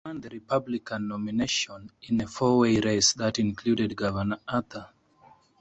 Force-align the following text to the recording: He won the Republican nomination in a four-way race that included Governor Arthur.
He 0.03 0.07
won 0.09 0.19
the 0.21 0.29
Republican 0.29 1.09
nomination 1.09 1.91
in 2.01 2.19
a 2.21 2.27
four-way 2.27 2.79
race 2.79 3.13
that 3.13 3.37
included 3.37 3.95
Governor 3.95 4.39
Arthur. 4.47 4.87